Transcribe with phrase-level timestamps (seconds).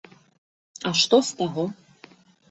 [0.89, 1.65] А што з таго?